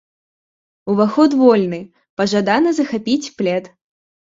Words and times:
Уваход 0.93 1.31
вольны, 1.43 1.81
пажадана 2.21 2.69
захапіць 2.83 3.33
плед. 3.41 3.75